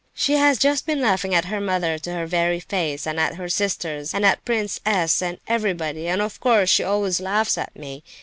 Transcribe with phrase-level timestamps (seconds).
[0.15, 3.47] She has just been laughing at her mother to her very face, and at her
[3.47, 8.03] sisters, and at Prince S., and everybody—and of course she always laughs at me!